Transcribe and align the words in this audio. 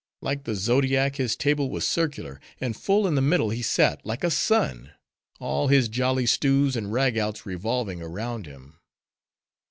Like 0.23 0.45
the 0.45 0.55
Zodiac 0.55 1.17
his 1.17 1.35
table 1.35 1.69
was 1.69 1.87
circular, 1.87 2.41
and 2.59 2.75
full 2.75 3.05
in 3.05 3.13
the 3.13 3.21
middle 3.21 3.51
he 3.51 3.61
sat, 3.61 4.03
like 4.03 4.23
a 4.23 4.31
sun;—all 4.31 5.67
his 5.67 5.89
jolly 5.89 6.25
stews 6.25 6.75
and 6.75 6.91
ragouts 6.91 7.45
revolving 7.45 8.01
around 8.01 8.47
him." 8.47 8.79